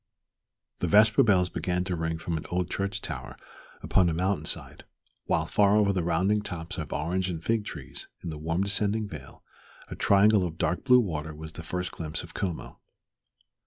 The 0.79 0.87
vesper 0.87 1.21
bells 1.21 1.49
began 1.49 1.83
to 1.83 1.95
ring 1.95 2.17
from 2.17 2.35
an 2.35 2.43
old 2.49 2.71
church 2.71 3.01
tower 3.03 3.37
upon 3.83 4.09
a 4.09 4.15
mountain 4.15 4.47
side, 4.47 4.85
while 5.25 5.45
far 5.45 5.75
over 5.77 5.93
the 5.93 6.01
rounding 6.03 6.41
tops 6.41 6.79
of 6.79 6.91
orange 6.91 7.29
and 7.29 7.43
fig 7.43 7.65
trees 7.65 8.07
in 8.23 8.31
the 8.31 8.39
warm 8.39 8.63
descending 8.63 9.07
vale 9.07 9.43
a 9.89 9.95
triangle 9.95 10.43
of 10.43 10.57
dark 10.57 10.83
blue 10.85 10.99
water 10.99 11.35
was 11.35 11.51
the 11.53 11.61
first 11.61 11.91
glimpse 11.91 12.23
of 12.23 12.33
Como. 12.33 12.79